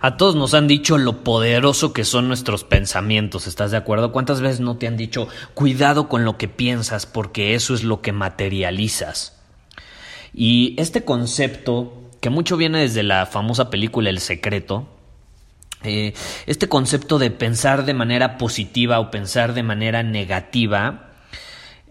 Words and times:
A 0.00 0.16
todos 0.16 0.36
nos 0.36 0.54
han 0.54 0.68
dicho 0.68 0.96
lo 0.96 1.24
poderoso 1.24 1.92
que 1.92 2.04
son 2.04 2.28
nuestros 2.28 2.62
pensamientos, 2.62 3.48
¿estás 3.48 3.72
de 3.72 3.78
acuerdo? 3.78 4.12
¿Cuántas 4.12 4.40
veces 4.40 4.60
no 4.60 4.76
te 4.76 4.86
han 4.86 4.96
dicho 4.96 5.26
cuidado 5.54 6.08
con 6.08 6.24
lo 6.24 6.38
que 6.38 6.46
piensas 6.46 7.04
porque 7.04 7.54
eso 7.54 7.74
es 7.74 7.82
lo 7.82 8.00
que 8.00 8.12
materializas? 8.12 9.36
Y 10.32 10.76
este 10.78 11.04
concepto, 11.04 11.94
que 12.20 12.30
mucho 12.30 12.56
viene 12.56 12.80
desde 12.80 13.02
la 13.02 13.26
famosa 13.26 13.70
película 13.70 14.08
El 14.08 14.20
Secreto, 14.20 14.86
eh, 15.82 16.14
este 16.46 16.68
concepto 16.68 17.18
de 17.18 17.32
pensar 17.32 17.84
de 17.84 17.94
manera 17.94 18.38
positiva 18.38 19.00
o 19.00 19.10
pensar 19.10 19.52
de 19.52 19.64
manera 19.64 20.04
negativa, 20.04 21.07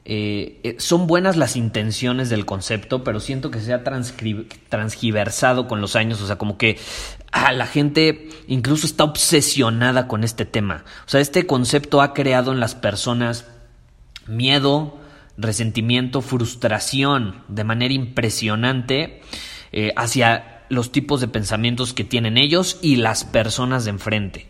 eh, 0.10 0.62
eh, 0.64 0.76
son 0.80 1.06
buenas 1.06 1.36
las 1.36 1.58
intenciones 1.58 2.30
del 2.30 2.46
concepto, 2.46 3.04
pero 3.04 3.20
siento 3.20 3.52
que 3.52 3.60
se 3.60 3.74
ha 3.74 3.84
transgiversado 3.84 5.68
con 5.68 5.82
los 5.82 5.98
años, 5.98 6.22
o 6.22 6.28
sea, 6.28 6.38
como 6.38 6.58
que 6.58 6.80
ah, 7.34 7.52
la 7.52 7.68
gente 7.68 8.30
incluso 8.48 8.88
está 8.88 9.04
obsesionada 9.04 10.08
con 10.08 10.24
este 10.24 10.46
tema. 10.46 10.86
O 11.06 11.10
sea, 11.10 11.20
este 11.20 11.46
concepto 11.46 12.02
ha 12.02 12.14
creado 12.14 12.54
en 12.54 12.62
las 12.62 12.74
personas 12.74 13.48
miedo, 14.28 14.98
resentimiento, 15.36 16.22
frustración 16.22 17.44
de 17.50 17.66
manera 17.66 17.94
impresionante 17.94 19.22
eh, 19.74 19.92
hacia 19.98 20.64
los 20.70 20.94
tipos 20.94 21.20
de 21.20 21.28
pensamientos 21.28 21.94
que 21.94 22.06
tienen 22.06 22.38
ellos 22.38 22.80
y 22.82 22.96
las 22.96 23.26
personas 23.26 23.84
de 23.84 23.90
enfrente. 23.90 24.48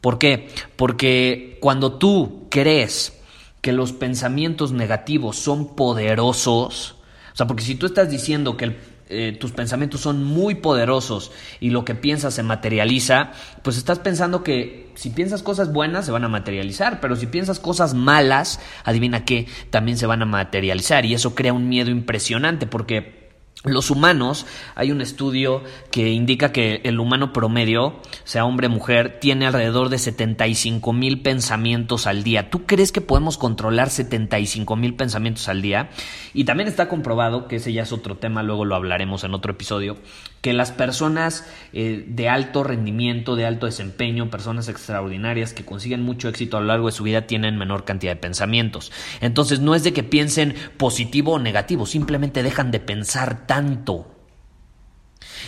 ¿Por 0.00 0.18
qué? 0.18 0.48
Porque 0.76 1.58
cuando 1.60 1.98
tú 1.98 2.46
crees 2.48 3.17
que 3.60 3.72
los 3.72 3.92
pensamientos 3.92 4.72
negativos 4.72 5.36
son 5.36 5.74
poderosos, 5.74 6.96
o 7.32 7.36
sea, 7.36 7.46
porque 7.46 7.62
si 7.62 7.74
tú 7.74 7.86
estás 7.86 8.10
diciendo 8.10 8.56
que 8.56 8.76
eh, 9.10 9.36
tus 9.40 9.52
pensamientos 9.52 10.02
son 10.02 10.22
muy 10.22 10.56
poderosos 10.56 11.32
y 11.60 11.70
lo 11.70 11.84
que 11.84 11.94
piensas 11.94 12.34
se 12.34 12.42
materializa, 12.42 13.32
pues 13.62 13.78
estás 13.78 14.00
pensando 14.00 14.44
que 14.44 14.92
si 14.96 15.10
piensas 15.10 15.42
cosas 15.42 15.72
buenas 15.72 16.04
se 16.04 16.12
van 16.12 16.24
a 16.24 16.28
materializar, 16.28 17.00
pero 17.00 17.16
si 17.16 17.26
piensas 17.26 17.58
cosas 17.58 17.94
malas, 17.94 18.60
adivina 18.84 19.24
qué, 19.24 19.46
también 19.70 19.96
se 19.96 20.06
van 20.06 20.20
a 20.20 20.26
materializar. 20.26 21.06
Y 21.06 21.14
eso 21.14 21.34
crea 21.34 21.54
un 21.54 21.70
miedo 21.70 21.90
impresionante 21.90 22.66
porque 22.66 23.17
los 23.64 23.90
humanos, 23.90 24.46
hay 24.76 24.92
un 24.92 25.00
estudio 25.00 25.62
que 25.90 26.10
indica 26.10 26.52
que 26.52 26.80
el 26.84 27.00
humano 27.00 27.32
promedio, 27.32 28.00
sea 28.22 28.44
hombre 28.44 28.68
o 28.68 28.70
mujer, 28.70 29.18
tiene 29.20 29.46
alrededor 29.46 29.88
de 29.88 29.98
75 29.98 30.92
mil 30.92 31.22
pensamientos 31.22 32.06
al 32.06 32.22
día. 32.22 32.50
¿Tú 32.50 32.66
crees 32.66 32.92
que 32.92 33.00
podemos 33.00 33.36
controlar 33.36 33.90
75 33.90 34.76
mil 34.76 34.94
pensamientos 34.94 35.48
al 35.48 35.60
día? 35.60 35.90
Y 36.34 36.44
también 36.44 36.68
está 36.68 36.88
comprobado, 36.88 37.48
que 37.48 37.56
ese 37.56 37.72
ya 37.72 37.82
es 37.82 37.92
otro 37.92 38.16
tema, 38.16 38.44
luego 38.44 38.64
lo 38.64 38.76
hablaremos 38.76 39.24
en 39.24 39.34
otro 39.34 39.52
episodio, 39.52 39.96
que 40.40 40.52
las 40.52 40.70
personas 40.70 41.46
eh, 41.72 42.04
de 42.06 42.28
alto 42.28 42.62
rendimiento, 42.62 43.36
de 43.36 43.46
alto 43.46 43.66
desempeño, 43.66 44.30
personas 44.30 44.68
extraordinarias 44.68 45.52
que 45.52 45.64
consiguen 45.64 46.02
mucho 46.02 46.28
éxito 46.28 46.56
a 46.56 46.60
lo 46.60 46.66
largo 46.66 46.86
de 46.86 46.92
su 46.92 47.02
vida 47.02 47.26
tienen 47.26 47.58
menor 47.58 47.84
cantidad 47.84 48.12
de 48.12 48.20
pensamientos. 48.20 48.92
Entonces 49.20 49.60
no 49.60 49.74
es 49.74 49.82
de 49.82 49.92
que 49.92 50.02
piensen 50.02 50.54
positivo 50.76 51.32
o 51.32 51.38
negativo, 51.38 51.86
simplemente 51.86 52.42
dejan 52.42 52.70
de 52.70 52.80
pensar 52.80 53.46
tanto. 53.46 54.14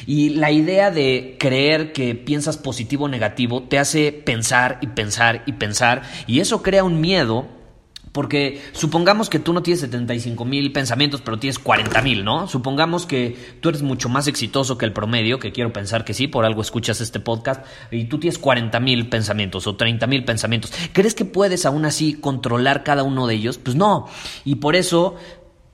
Y 0.07 0.31
la 0.31 0.51
idea 0.51 0.91
de 0.91 1.37
creer 1.39 1.93
que 1.93 2.15
piensas 2.15 2.57
positivo 2.57 3.05
o 3.05 3.09
negativo 3.09 3.63
te 3.65 3.79
hace 3.79 4.13
pensar 4.13 4.79
y 4.81 4.89
pensar 4.89 5.43
y 5.47 5.53
pensar 5.53 6.03
y 6.27 6.41
eso 6.41 6.63
crea 6.63 6.85
un 6.85 7.01
miedo 7.01 7.60
porque 8.13 8.61
supongamos 8.73 9.31
que 9.31 9.39
tú 9.39 9.53
no 9.53 9.63
tienes 9.63 9.81
75 9.81 10.45
mil 10.45 10.73
pensamientos, 10.73 11.21
pero 11.21 11.39
tienes 11.39 11.59
40 11.59 12.03
mil, 12.03 12.25
¿no? 12.25 12.49
Supongamos 12.49 13.07
que 13.07 13.37
tú 13.61 13.69
eres 13.69 13.83
mucho 13.83 14.09
más 14.09 14.27
exitoso 14.27 14.77
que 14.77 14.85
el 14.85 14.93
promedio, 14.93 15.39
que 15.39 15.53
quiero 15.53 15.73
pensar 15.73 16.05
que 16.05 16.15
sí, 16.15 16.27
por 16.27 16.45
algo 16.45 16.61
escuchas 16.61 17.01
este 17.01 17.21
podcast, 17.21 17.65
y 17.91 18.05
tú 18.05 18.19
tienes 18.19 18.39
40 18.39 18.81
mil 18.81 19.09
pensamientos 19.09 19.67
o 19.67 19.77
30 19.77 20.07
mil 20.09 20.25
pensamientos. 20.25 20.73
¿Crees 20.93 21.15
que 21.15 21.25
puedes 21.25 21.67
aún 21.67 21.85
así 21.85 22.15
controlar 22.15 22.83
cada 22.83 23.05
uno 23.05 23.27
de 23.27 23.35
ellos? 23.35 23.59
Pues 23.59 23.77
no. 23.77 24.09
Y 24.45 24.57
por 24.57 24.75
eso 24.75 25.15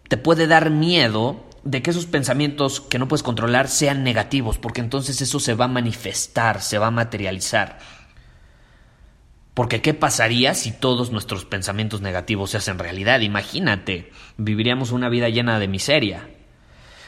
te 0.09 0.19
puede 0.19 0.47
dar 0.47 0.71
miedo 0.71 1.43
de 1.65 1.83
que 1.83 1.91
esos 1.91 2.07
pensamientos 2.07 2.81
que 2.81 2.99
no 2.99 3.09
puedes 3.09 3.23
controlar 3.23 3.69
sean 3.69 4.05
negativos, 4.05 4.59
porque 4.59 4.81
entonces 4.81 5.21
eso 5.21 5.41
se 5.41 5.55
va 5.55 5.65
a 5.65 5.69
manifestar, 5.69 6.61
se 6.61 6.79
va 6.79 6.89
a 6.89 6.93
materializar. 6.93 7.79
Porque 9.57 9.81
¿qué 9.81 9.95
pasaría 9.95 10.53
si 10.53 10.71
todos 10.71 11.13
nuestros 11.13 11.47
pensamientos 11.47 12.03
negativos 12.03 12.51
se 12.51 12.59
hacen 12.59 12.79
realidad? 12.79 13.21
Imagínate, 13.21 14.13
viviríamos 14.37 14.93
una 14.93 15.09
vida 15.09 15.31
llena 15.31 15.59
de 15.59 15.67
miseria. 15.67 16.29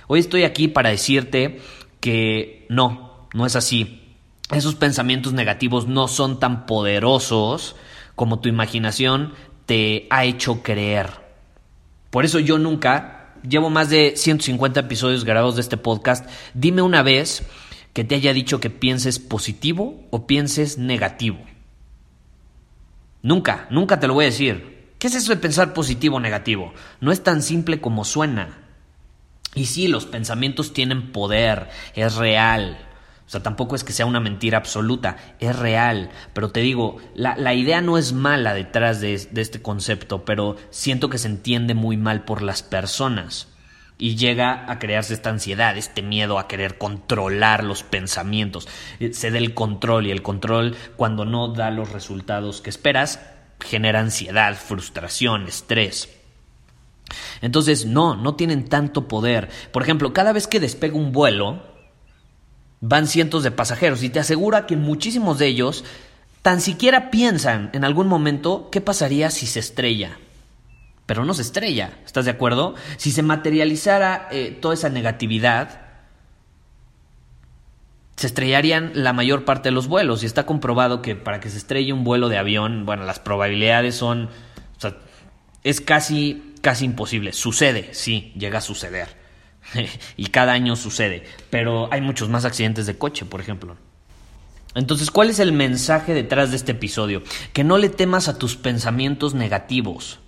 Hoy 0.06 0.20
estoy 0.20 0.44
aquí 0.44 0.66
para 0.66 0.88
decirte 0.88 1.60
que 2.00 2.64
no, 2.70 3.28
no 3.34 3.44
es 3.44 3.54
así. 3.54 4.16
Esos 4.50 4.76
pensamientos 4.76 5.34
negativos 5.34 5.88
no 5.88 6.08
son 6.08 6.40
tan 6.40 6.64
poderosos 6.64 7.76
como 8.14 8.40
tu 8.40 8.48
imaginación 8.48 9.34
te 9.66 10.06
ha 10.08 10.24
hecho 10.24 10.62
creer. 10.62 11.10
Por 12.08 12.24
eso 12.24 12.38
yo 12.38 12.56
nunca, 12.56 13.34
llevo 13.46 13.68
más 13.68 13.90
de 13.90 14.14
150 14.16 14.80
episodios 14.80 15.26
grabados 15.26 15.56
de 15.56 15.60
este 15.60 15.76
podcast, 15.76 16.26
dime 16.54 16.80
una 16.80 17.02
vez 17.02 17.42
que 17.92 18.04
te 18.04 18.14
haya 18.14 18.32
dicho 18.32 18.58
que 18.58 18.70
pienses 18.70 19.18
positivo 19.18 20.06
o 20.08 20.26
pienses 20.26 20.78
negativo. 20.78 21.40
Nunca, 23.22 23.66
nunca 23.70 24.00
te 24.00 24.06
lo 24.06 24.14
voy 24.14 24.24
a 24.24 24.28
decir. 24.28 24.78
¿Qué 24.98 25.06
es 25.06 25.14
eso 25.14 25.32
de 25.32 25.40
pensar 25.40 25.74
positivo 25.74 26.16
o 26.16 26.20
negativo? 26.20 26.72
No 27.00 27.12
es 27.12 27.22
tan 27.22 27.42
simple 27.42 27.80
como 27.80 28.04
suena. 28.04 28.58
Y 29.54 29.66
sí, 29.66 29.88
los 29.88 30.06
pensamientos 30.06 30.72
tienen 30.72 31.12
poder, 31.12 31.68
es 31.94 32.16
real. 32.16 32.78
O 33.26 33.30
sea, 33.30 33.42
tampoco 33.42 33.76
es 33.76 33.84
que 33.84 33.92
sea 33.92 34.06
una 34.06 34.20
mentira 34.20 34.58
absoluta, 34.58 35.16
es 35.38 35.56
real. 35.56 36.10
Pero 36.32 36.50
te 36.50 36.60
digo, 36.60 36.96
la, 37.14 37.54
idea 37.54 37.80
no 37.80 37.98
es 37.98 38.12
mala 38.12 38.54
detrás 38.54 39.00
de, 39.00 39.16
de 39.30 39.40
este 39.40 39.62
concepto, 39.62 40.24
pero 40.24 40.56
siento 40.70 41.10
que 41.10 41.18
se 41.18 41.28
entiende 41.28 41.74
muy 41.74 41.96
mal 41.96 42.24
por 42.24 42.42
las 42.42 42.62
personas 42.62 43.48
y 43.98 44.14
llega 44.14 44.70
a 44.70 44.78
crearse 44.78 45.12
esta 45.12 45.30
ansiedad, 45.30 45.76
este 45.76 46.02
miedo 46.02 46.38
a 46.38 46.46
querer 46.46 46.78
controlar 46.78 47.64
los 47.64 47.82
pensamientos. 47.82 48.68
Eh, 49.00 49.12
se 49.12 49.32
da 49.32 49.38
el 49.38 49.54
control 49.54 50.06
y 50.06 50.12
el 50.12 50.22
control 50.22 50.76
cuando 50.96 51.24
no 51.24 51.48
da 51.48 51.70
los 51.70 51.90
resultados 51.90 52.60
que 52.60 52.70
esperas 52.70 53.20
genera 53.60 53.98
ansiedad, 53.98 54.54
frustración, 54.54 55.48
estrés. 55.48 56.08
Entonces, 57.42 57.86
no, 57.86 58.14
no 58.14 58.36
tienen 58.36 58.68
tanto 58.68 59.08
poder. 59.08 59.48
Por 59.72 59.82
ejemplo, 59.82 60.12
cada 60.12 60.32
vez 60.32 60.46
que 60.46 60.60
despega 60.60 60.94
un 60.94 61.10
vuelo, 61.10 61.62
van 62.80 63.08
cientos 63.08 63.42
de 63.42 63.50
pasajeros 63.50 64.04
y 64.04 64.10
te 64.10 64.20
asegura 64.20 64.66
que 64.66 64.76
muchísimos 64.76 65.38
de 65.38 65.46
ellos 65.46 65.84
tan 66.42 66.60
siquiera 66.60 67.10
piensan 67.10 67.70
en 67.72 67.84
algún 67.84 68.06
momento 68.06 68.68
qué 68.70 68.80
pasaría 68.80 69.30
si 69.30 69.46
se 69.46 69.58
estrella 69.58 70.18
pero 71.08 71.24
no 71.24 71.32
se 71.32 71.40
estrella. 71.40 71.98
¿Estás 72.04 72.26
de 72.26 72.30
acuerdo? 72.30 72.74
Si 72.98 73.12
se 73.12 73.22
materializara 73.22 74.28
eh, 74.30 74.50
toda 74.60 74.74
esa 74.74 74.90
negatividad, 74.90 75.80
se 78.16 78.26
estrellarían 78.26 78.92
la 78.92 79.14
mayor 79.14 79.46
parte 79.46 79.70
de 79.70 79.72
los 79.72 79.88
vuelos. 79.88 80.22
Y 80.22 80.26
está 80.26 80.44
comprobado 80.44 81.00
que 81.00 81.16
para 81.16 81.40
que 81.40 81.48
se 81.48 81.56
estrelle 81.56 81.94
un 81.94 82.04
vuelo 82.04 82.28
de 82.28 82.36
avión, 82.36 82.84
bueno, 82.84 83.04
las 83.04 83.20
probabilidades 83.20 83.94
son. 83.94 84.24
O 84.76 84.80
sea, 84.80 84.98
es 85.64 85.80
casi, 85.80 86.52
casi 86.60 86.84
imposible. 86.84 87.32
Sucede, 87.32 87.88
sí, 87.94 88.34
llega 88.36 88.58
a 88.58 88.60
suceder. 88.60 89.08
y 90.18 90.26
cada 90.26 90.52
año 90.52 90.76
sucede. 90.76 91.24
Pero 91.48 91.88
hay 91.90 92.02
muchos 92.02 92.28
más 92.28 92.44
accidentes 92.44 92.84
de 92.84 92.98
coche, 92.98 93.24
por 93.24 93.40
ejemplo. 93.40 93.78
Entonces, 94.74 95.10
¿cuál 95.10 95.30
es 95.30 95.38
el 95.38 95.52
mensaje 95.52 96.12
detrás 96.12 96.50
de 96.50 96.56
este 96.56 96.72
episodio? 96.72 97.22
Que 97.54 97.64
no 97.64 97.78
le 97.78 97.88
temas 97.88 98.28
a 98.28 98.38
tus 98.38 98.56
pensamientos 98.56 99.32
negativos. 99.32 100.20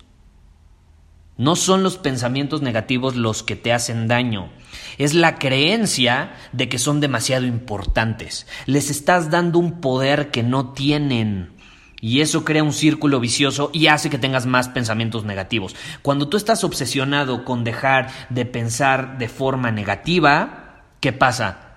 No 1.37 1.55
son 1.55 1.83
los 1.83 1.97
pensamientos 1.97 2.61
negativos 2.61 3.15
los 3.15 3.43
que 3.43 3.55
te 3.55 3.73
hacen 3.73 4.07
daño. 4.07 4.49
Es 4.97 5.13
la 5.13 5.39
creencia 5.39 6.33
de 6.51 6.69
que 6.69 6.77
son 6.77 6.99
demasiado 6.99 7.45
importantes. 7.45 8.47
Les 8.65 8.89
estás 8.89 9.31
dando 9.31 9.59
un 9.59 9.81
poder 9.81 10.31
que 10.31 10.43
no 10.43 10.73
tienen. 10.73 11.53
Y 11.99 12.21
eso 12.21 12.43
crea 12.43 12.63
un 12.63 12.73
círculo 12.73 13.19
vicioso 13.19 13.69
y 13.73 13.87
hace 13.87 14.09
que 14.09 14.17
tengas 14.17 14.45
más 14.45 14.69
pensamientos 14.69 15.23
negativos. 15.23 15.75
Cuando 16.01 16.27
tú 16.29 16.37
estás 16.37 16.63
obsesionado 16.63 17.45
con 17.45 17.63
dejar 17.63 18.09
de 18.29 18.45
pensar 18.45 19.17
de 19.17 19.29
forma 19.29 19.71
negativa, 19.71 20.83
¿qué 20.99 21.13
pasa? 21.13 21.71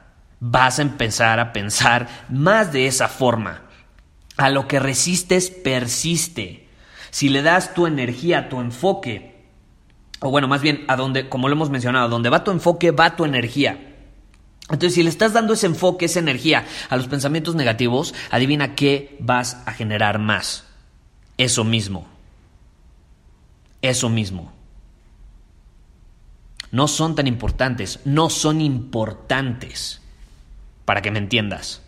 vas 0.47 0.79
a 0.79 0.83
empezar 0.83 1.41
a 1.41 1.55
pensar 1.55 2.07
más 2.29 2.71
de 2.71 2.87
esa 2.87 3.09
forma. 3.09 3.63
A 4.37 4.51
lo 4.51 4.69
que 4.69 4.79
resistes 4.79 5.51
persiste. 5.51 6.69
Si 7.11 7.31
le 7.31 7.41
das 7.41 7.73
tu 7.73 7.87
energía, 7.87 8.51
tu 8.51 8.61
enfoque, 8.61 9.34
o 10.25 10.31
bueno, 10.31 10.49
más 10.49 10.63
bien 10.63 10.87
a 10.89 10.97
donde, 10.97 11.29
como 11.29 11.49
lo 11.49 11.55
hemos 11.55 11.69
mencionado, 11.69 12.09
donde 12.09 12.31
va 12.31 12.45
tu 12.45 12.51
enfoque, 12.51 12.93
va 12.93 13.15
tu 13.15 13.27
energía. 13.27 13.95
Entonces, 14.71 14.95
si 14.95 15.03
le 15.03 15.11
estás 15.11 15.35
dando 15.35 15.53
ese 15.53 15.67
enfoque, 15.67 16.07
esa 16.07 16.19
energía 16.19 16.65
a 16.89 16.97
los 16.97 17.09
pensamientos 17.09 17.55
negativos, 17.55 18.15
adivina 18.31 18.75
qué 18.75 19.19
vas 19.21 19.59
a 19.67 19.73
generar 19.75 20.19
más. 20.19 20.65
Eso 21.37 21.63
mismo. 21.63 22.07
Eso 23.83 24.09
mismo. 24.09 24.51
No 26.71 26.89
son 26.89 27.15
tan 27.15 27.27
importantes, 27.27 28.01
no 28.07 28.31
son 28.31 28.63
importantes 28.63 30.01
para 30.87 31.03
que 31.03 31.11
me 31.11 31.19
entiendas. 31.19 31.83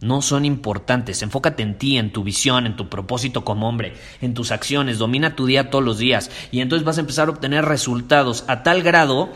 No 0.00 0.22
son 0.22 0.44
importantes. 0.44 1.22
Enfócate 1.22 1.62
en 1.62 1.76
ti, 1.76 1.98
en 1.98 2.12
tu 2.12 2.24
visión, 2.24 2.66
en 2.66 2.76
tu 2.76 2.88
propósito 2.88 3.44
como 3.44 3.68
hombre, 3.68 3.94
en 4.22 4.32
tus 4.32 4.50
acciones. 4.50 4.98
Domina 4.98 5.36
tu 5.36 5.46
día 5.46 5.68
todos 5.70 5.84
los 5.84 5.98
días. 5.98 6.30
Y 6.50 6.60
entonces 6.60 6.86
vas 6.86 6.96
a 6.96 7.02
empezar 7.02 7.28
a 7.28 7.32
obtener 7.32 7.66
resultados 7.66 8.44
a 8.48 8.62
tal 8.62 8.82
grado 8.82 9.30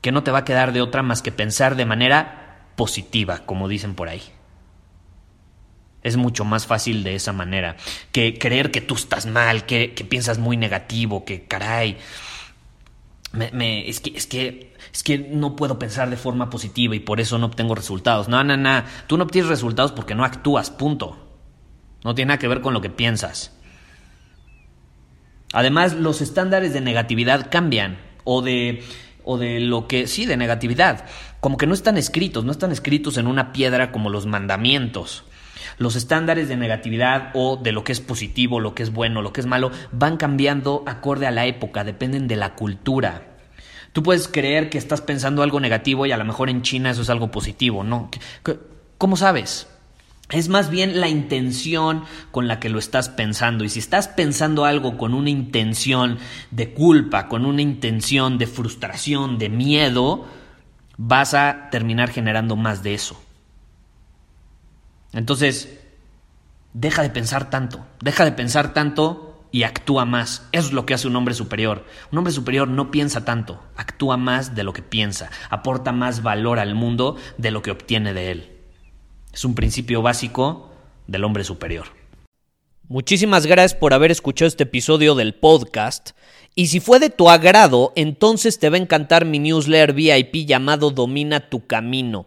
que 0.00 0.12
no 0.12 0.22
te 0.22 0.30
va 0.30 0.38
a 0.38 0.44
quedar 0.44 0.72
de 0.72 0.82
otra 0.82 1.02
más 1.02 1.22
que 1.22 1.32
pensar 1.32 1.76
de 1.76 1.86
manera 1.86 2.70
positiva, 2.76 3.46
como 3.46 3.68
dicen 3.68 3.94
por 3.94 4.08
ahí. 4.08 4.22
Es 6.02 6.16
mucho 6.16 6.44
más 6.44 6.66
fácil 6.66 7.02
de 7.04 7.14
esa 7.14 7.32
manera 7.32 7.76
que 8.12 8.38
creer 8.38 8.70
que 8.70 8.82
tú 8.82 8.96
estás 8.96 9.24
mal, 9.24 9.64
que, 9.64 9.94
que 9.94 10.04
piensas 10.04 10.38
muy 10.38 10.56
negativo, 10.56 11.24
que 11.24 11.44
caray, 11.44 11.96
me, 13.34 13.88
es, 13.88 14.00
que, 14.00 14.16
es, 14.16 14.26
que, 14.26 14.74
es 14.92 15.02
que 15.02 15.18
no 15.18 15.56
puedo 15.56 15.78
pensar 15.78 16.08
de 16.10 16.16
forma 16.16 16.50
positiva 16.50 16.94
y 16.94 17.00
por 17.00 17.20
eso 17.20 17.38
no 17.38 17.46
obtengo 17.46 17.74
resultados. 17.74 18.28
No, 18.28 18.44
no, 18.44 18.56
no. 18.56 18.84
Tú 19.06 19.16
no 19.16 19.24
obtienes 19.24 19.48
resultados 19.48 19.92
porque 19.92 20.14
no 20.14 20.24
actúas, 20.24 20.70
punto. 20.70 21.18
No 22.04 22.14
tiene 22.14 22.28
nada 22.28 22.38
que 22.38 22.48
ver 22.48 22.60
con 22.60 22.74
lo 22.74 22.80
que 22.80 22.90
piensas. 22.90 23.56
Además, 25.52 25.94
los 25.94 26.20
estándares 26.20 26.72
de 26.72 26.80
negatividad 26.80 27.50
cambian. 27.50 27.98
O 28.24 28.40
de, 28.40 28.82
o 29.24 29.36
de 29.36 29.60
lo 29.60 29.86
que... 29.86 30.06
Sí, 30.06 30.26
de 30.26 30.36
negatividad. 30.36 31.06
Como 31.40 31.58
que 31.58 31.66
no 31.66 31.74
están 31.74 31.96
escritos, 31.96 32.44
no 32.44 32.52
están 32.52 32.72
escritos 32.72 33.18
en 33.18 33.26
una 33.26 33.52
piedra 33.52 33.92
como 33.92 34.10
los 34.10 34.26
mandamientos. 34.26 35.24
Los 35.78 35.96
estándares 35.96 36.48
de 36.48 36.56
negatividad 36.56 37.30
o 37.34 37.56
de 37.56 37.72
lo 37.72 37.84
que 37.84 37.92
es 37.92 38.00
positivo, 38.00 38.60
lo 38.60 38.74
que 38.74 38.82
es 38.82 38.92
bueno, 38.92 39.22
lo 39.22 39.32
que 39.32 39.40
es 39.40 39.46
malo, 39.46 39.70
van 39.92 40.16
cambiando 40.16 40.84
acorde 40.86 41.26
a 41.26 41.30
la 41.30 41.46
época, 41.46 41.84
dependen 41.84 42.28
de 42.28 42.36
la 42.36 42.54
cultura. 42.54 43.34
Tú 43.92 44.02
puedes 44.02 44.26
creer 44.26 44.70
que 44.70 44.78
estás 44.78 45.00
pensando 45.00 45.42
algo 45.42 45.60
negativo 45.60 46.04
y 46.04 46.12
a 46.12 46.16
lo 46.16 46.24
mejor 46.24 46.50
en 46.50 46.62
China 46.62 46.90
eso 46.90 47.02
es 47.02 47.10
algo 47.10 47.30
positivo, 47.30 47.84
¿no? 47.84 48.10
¿Cómo 48.98 49.16
sabes? 49.16 49.68
Es 50.30 50.48
más 50.48 50.70
bien 50.70 51.00
la 51.00 51.08
intención 51.08 52.04
con 52.30 52.48
la 52.48 52.58
que 52.58 52.70
lo 52.70 52.78
estás 52.78 53.08
pensando. 53.08 53.62
Y 53.62 53.68
si 53.68 53.78
estás 53.78 54.08
pensando 54.08 54.64
algo 54.64 54.96
con 54.96 55.14
una 55.14 55.30
intención 55.30 56.18
de 56.50 56.72
culpa, 56.72 57.28
con 57.28 57.44
una 57.46 57.62
intención 57.62 58.38
de 58.38 58.46
frustración, 58.46 59.38
de 59.38 59.50
miedo, 59.50 60.26
vas 60.96 61.34
a 61.34 61.68
terminar 61.70 62.10
generando 62.10 62.56
más 62.56 62.82
de 62.82 62.94
eso. 62.94 63.23
Entonces, 65.14 65.78
deja 66.72 67.02
de 67.02 67.10
pensar 67.10 67.48
tanto, 67.48 67.86
deja 68.00 68.24
de 68.24 68.32
pensar 68.32 68.74
tanto 68.74 69.46
y 69.52 69.62
actúa 69.62 70.04
más. 70.04 70.48
Eso 70.50 70.66
es 70.66 70.72
lo 70.72 70.84
que 70.84 70.94
hace 70.94 71.06
un 71.06 71.16
hombre 71.16 71.34
superior. 71.34 71.84
Un 72.10 72.18
hombre 72.18 72.32
superior 72.32 72.66
no 72.66 72.90
piensa 72.90 73.24
tanto, 73.24 73.62
actúa 73.76 74.16
más 74.16 74.56
de 74.56 74.64
lo 74.64 74.72
que 74.72 74.82
piensa, 74.82 75.30
aporta 75.48 75.92
más 75.92 76.22
valor 76.22 76.58
al 76.58 76.74
mundo 76.74 77.16
de 77.38 77.52
lo 77.52 77.62
que 77.62 77.70
obtiene 77.70 78.12
de 78.12 78.32
él. 78.32 78.50
Es 79.32 79.44
un 79.44 79.54
principio 79.54 80.02
básico 80.02 80.72
del 81.06 81.24
hombre 81.24 81.44
superior. 81.44 81.86
Muchísimas 82.88 83.46
gracias 83.46 83.78
por 83.78 83.94
haber 83.94 84.10
escuchado 84.10 84.48
este 84.48 84.64
episodio 84.64 85.14
del 85.14 85.34
podcast. 85.34 86.10
Y 86.54 86.66
si 86.66 86.80
fue 86.80 86.98
de 86.98 87.10
tu 87.10 87.30
agrado, 87.30 87.92
entonces 87.96 88.58
te 88.58 88.68
va 88.68 88.76
a 88.76 88.80
encantar 88.80 89.24
mi 89.24 89.38
newsletter 89.38 89.92
VIP 89.92 90.46
llamado 90.46 90.90
Domina 90.90 91.48
tu 91.48 91.66
Camino. 91.66 92.26